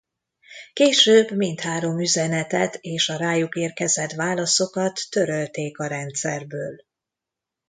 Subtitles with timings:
[0.73, 6.83] Később mindhárom üzenetet és a rájuk érkezett válaszokat törölték a rendszerből.